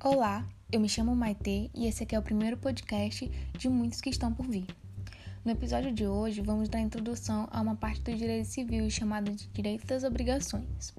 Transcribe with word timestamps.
Olá, 0.00 0.46
eu 0.70 0.78
me 0.78 0.88
chamo 0.88 1.16
Maite 1.16 1.72
e 1.74 1.88
esse 1.88 2.04
aqui 2.04 2.14
é 2.14 2.18
o 2.20 2.22
primeiro 2.22 2.56
podcast 2.56 3.28
de 3.58 3.68
muitos 3.68 4.00
que 4.00 4.08
estão 4.08 4.32
por 4.32 4.46
vir. 4.46 4.64
No 5.44 5.50
episódio 5.50 5.92
de 5.92 6.06
hoje, 6.06 6.40
vamos 6.40 6.68
dar 6.68 6.78
introdução 6.78 7.48
a 7.50 7.60
uma 7.60 7.74
parte 7.74 8.02
do 8.02 8.14
direito 8.16 8.46
civil 8.46 8.88
chamada 8.88 9.32
de 9.32 9.48
direito 9.48 9.84
das 9.88 10.04
obrigações. 10.04 10.94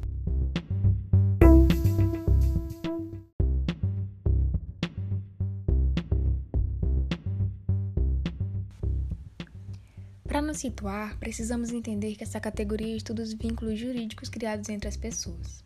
Para 10.26 10.42
nos 10.42 10.58
situar, 10.58 11.18
precisamos 11.20 11.72
entender 11.72 12.16
que 12.16 12.24
essa 12.26 12.42
categoria 12.42 12.98
estuda 12.98 13.24
os 13.24 13.32
vínculos 13.32 13.80
jurídicos 13.80 14.28
criados 14.28 14.68
entre 14.68 14.90
as 14.90 14.98
pessoas. 14.98 15.64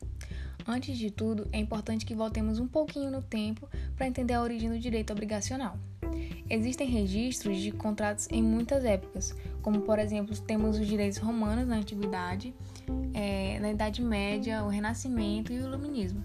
Antes 0.65 0.97
de 0.97 1.11
tudo, 1.11 1.47
é 1.51 1.59
importante 1.59 2.05
que 2.05 2.15
voltemos 2.15 2.59
um 2.59 2.67
pouquinho 2.67 3.11
no 3.11 3.21
tempo 3.21 3.67
para 3.95 4.07
entender 4.07 4.33
a 4.33 4.41
origem 4.41 4.69
do 4.69 4.79
direito 4.79 5.11
obrigacional. 5.11 5.77
Existem 6.49 6.87
registros 6.87 7.57
de 7.57 7.71
contratos 7.71 8.27
em 8.29 8.41
muitas 8.41 8.85
épocas, 8.85 9.35
como 9.61 9.81
por 9.81 9.99
exemplo 9.99 10.37
temos 10.37 10.77
os 10.77 10.87
direitos 10.87 11.17
romanos 11.17 11.67
na 11.67 11.77
Antiguidade, 11.77 12.53
é, 13.13 13.59
na 13.59 13.71
Idade 13.71 14.01
Média, 14.01 14.63
o 14.63 14.69
Renascimento 14.69 15.51
e 15.51 15.57
o 15.57 15.63
Iluminismo. 15.63 16.23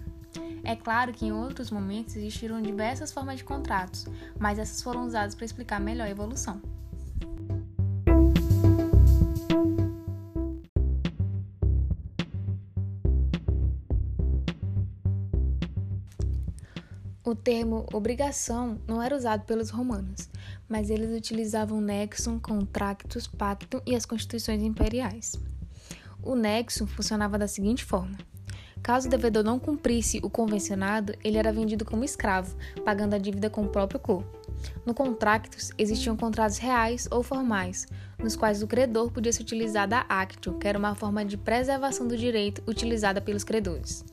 É 0.63 0.75
claro 0.75 1.13
que 1.13 1.25
em 1.25 1.31
outros 1.31 1.71
momentos 1.71 2.15
existiram 2.15 2.61
diversas 2.61 3.11
formas 3.11 3.37
de 3.37 3.43
contratos, 3.43 4.05
mas 4.37 4.59
essas 4.59 4.81
foram 4.81 5.05
usadas 5.05 5.33
para 5.33 5.45
explicar 5.45 5.79
melhor 5.79 6.05
a 6.05 6.09
evolução. 6.09 6.61
O 17.21 17.35
termo 17.35 17.85
obrigação 17.93 18.79
não 18.87 19.01
era 19.03 19.13
usado 19.13 19.43
pelos 19.43 19.69
romanos, 19.69 20.29
mas 20.69 20.89
eles 20.89 21.15
utilizavam 21.15 21.81
nexum, 21.81 22.39
contractus, 22.39 23.27
pactum 23.27 23.81
e 23.85 23.93
as 23.93 24.05
constituições 24.05 24.63
imperiais. 24.63 25.33
O 26.23 26.33
nexum 26.33 26.87
funcionava 26.87 27.37
da 27.37 27.45
seguinte 27.45 27.83
forma: 27.83 28.17
caso 28.81 29.07
o 29.07 29.11
devedor 29.11 29.43
não 29.43 29.59
cumprisse 29.59 30.21
o 30.23 30.29
convencionado, 30.29 31.13
ele 31.21 31.37
era 31.37 31.51
vendido 31.51 31.83
como 31.83 32.05
escravo, 32.05 32.55
pagando 32.85 33.15
a 33.15 33.17
dívida 33.17 33.49
com 33.49 33.63
o 33.63 33.69
próprio 33.69 33.99
corpo. 33.99 34.39
No 34.85 34.93
contractus 34.93 35.71
existiam 35.77 36.15
contratos 36.15 36.57
reais 36.57 37.05
ou 37.11 37.21
formais, 37.21 37.85
nos 38.17 38.37
quais 38.37 38.63
o 38.63 38.67
credor 38.67 39.11
podia 39.11 39.33
se 39.33 39.41
utilizar 39.41 39.89
da 39.89 40.05
actio, 40.07 40.57
que 40.57 40.67
era 40.67 40.79
uma 40.79 40.95
forma 40.95 41.25
de 41.25 41.35
preservação 41.35 42.07
do 42.07 42.17
direito 42.17 42.63
utilizada 42.65 43.19
pelos 43.19 43.43
credores. 43.43 44.05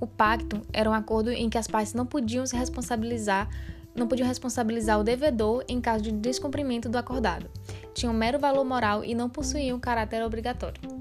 O 0.00 0.06
pacto 0.06 0.62
era 0.72 0.88
um 0.88 0.94
acordo 0.94 1.30
em 1.30 1.50
que 1.50 1.58
as 1.58 1.66
partes 1.66 1.92
não 1.92 2.06
podiam 2.06 2.46
se 2.46 2.56
responsabilizar, 2.56 3.48
não 3.94 4.08
podiam 4.08 4.26
responsabilizar 4.26 4.98
o 4.98 5.04
devedor 5.04 5.64
em 5.68 5.80
caso 5.80 6.02
de 6.02 6.12
descumprimento 6.12 6.88
do 6.88 6.96
acordado. 6.96 7.50
Tinham 7.92 8.14
um 8.14 8.16
mero 8.16 8.38
valor 8.38 8.64
moral 8.64 9.04
e 9.04 9.14
não 9.14 9.28
possuíam 9.28 9.78
caráter 9.78 10.22
obrigatório. 10.24 10.99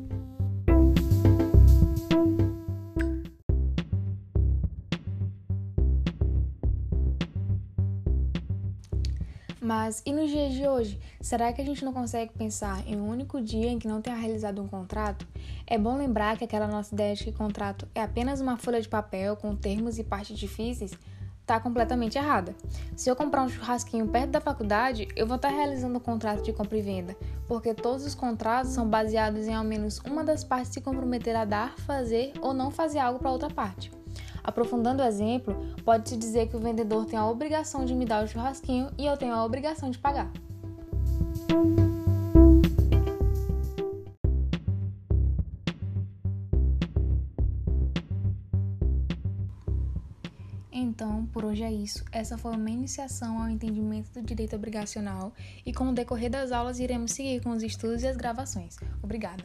Mas 9.62 10.02
e 10.06 10.14
nos 10.14 10.30
dias 10.30 10.54
de 10.54 10.68
hoje? 10.68 11.00
Será 11.20 11.52
que 11.52 11.62
a 11.62 11.66
gente 11.66 11.84
não 11.84 11.92
consegue 11.92 12.32
pensar 12.34 12.82
em 12.88 12.96
um 12.96 13.10
único 13.10 13.42
dia 13.42 13.68
em 13.68 13.78
que 13.78 13.88
não 13.88 14.02
tenha 14.02 14.16
realizado 14.16 14.62
um 14.62 14.68
contrato? 14.68 15.28
É 15.68 15.78
bom 15.78 15.98
lembrar 15.98 16.38
que 16.38 16.44
aquela 16.46 16.68
nossa 16.68 16.94
ideia 16.94 17.14
de 17.14 17.26
que 17.26 17.32
contrato 17.32 17.88
é 17.94 18.02
apenas 18.02 18.40
uma 18.40 18.58
folha 18.58 18.82
de 18.82 18.88
papel 18.88 19.36
com 19.36 19.56
termos 19.56 20.00
e 20.00 20.04
partes 20.04 20.38
difíceis 20.38 20.92
está 21.42 21.60
completamente 21.60 22.18
errada. 22.18 22.56
Se 22.96 23.10
eu 23.10 23.16
comprar 23.16 23.42
um 23.42 23.50
churrasquinho 23.50 24.08
perto 24.08 24.30
da 24.30 24.40
faculdade, 24.40 25.08
eu 25.16 25.26
vou 25.26 25.36
estar 25.36 25.50
realizando 25.50 25.98
um 25.98 26.02
contrato 26.02 26.44
de 26.44 26.54
compra 26.54 26.78
e 26.78 26.82
venda, 26.82 27.18
porque 27.48 27.74
todos 27.74 28.06
os 28.06 28.14
contratos 28.14 28.72
são 28.72 28.88
baseados 28.88 29.48
em 29.48 29.56
ao 29.56 29.64
menos 29.64 30.00
uma 30.06 30.24
das 30.24 30.44
partes 30.44 30.72
se 30.72 30.80
comprometer 30.80 31.36
a 31.36 31.46
dar, 31.46 31.76
fazer 31.80 32.34
ou 32.40 32.54
não 32.54 32.70
fazer 32.70 33.00
algo 33.00 33.18
para 33.18 33.32
outra 33.32 33.50
parte. 33.50 33.92
Aprofundando 34.44 35.04
o 35.04 35.06
exemplo, 35.06 35.56
pode-se 35.84 36.18
dizer 36.18 36.48
que 36.48 36.56
o 36.56 36.60
vendedor 36.60 37.06
tem 37.06 37.18
a 37.18 37.28
obrigação 37.28 37.86
de 37.86 37.94
me 37.94 38.06
dar 38.06 38.24
o 38.24 38.28
churrasquinho 38.28 38.90
e 38.98 39.06
eu 39.06 39.18
tenho 39.18 39.34
a 39.34 39.44
obrigação 39.44 39.90
de 39.90 39.98
pagar. 39.98 40.32
Então, 50.72 51.26
por 51.28 51.46
hoje 51.46 51.64
é 51.64 51.72
isso. 51.72 52.04
Essa 52.12 52.38
foi 52.38 52.52
uma 52.52 52.70
iniciação 52.70 53.42
ao 53.42 53.50
entendimento 53.50 54.12
do 54.12 54.22
direito 54.22 54.56
obrigacional 54.56 55.34
e 55.66 55.74
com 55.74 55.90
o 55.90 55.94
decorrer 55.94 56.30
das 56.30 56.52
aulas 56.52 56.80
iremos 56.80 57.12
seguir 57.12 57.42
com 57.42 57.52
os 57.52 57.64
estudos 57.64 58.04
e 58.04 58.08
as 58.08 58.18
gravações. 58.18 58.76
Obrigada! 59.02 59.44